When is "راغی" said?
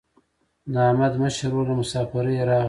2.47-2.59